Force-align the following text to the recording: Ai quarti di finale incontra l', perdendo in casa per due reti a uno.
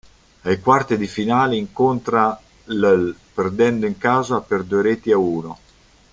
Ai 0.41 0.59
quarti 0.61 0.97
di 0.97 1.05
finale 1.05 1.57
incontra 1.57 2.31
l', 2.63 3.11
perdendo 3.35 3.85
in 3.85 3.99
casa 3.99 4.39
per 4.41 4.63
due 4.63 4.81
reti 4.81 5.11
a 5.11 5.17
uno. 5.17 5.59